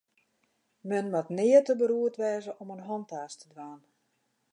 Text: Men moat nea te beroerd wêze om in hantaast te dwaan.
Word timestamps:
Men 0.91 1.11
moat 1.15 1.29
nea 1.37 1.59
te 1.65 1.73
beroerd 1.81 2.15
wêze 2.21 2.51
om 2.61 2.69
in 2.75 2.85
hantaast 2.89 3.37
te 3.41 3.47
dwaan. 3.53 3.81